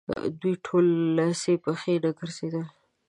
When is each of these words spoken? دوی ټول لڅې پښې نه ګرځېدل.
دوی 0.39 0.53
ټول 0.65 0.85
لڅې 1.17 1.53
پښې 1.63 1.93
نه 2.03 2.11
ګرځېدل. 2.17 2.65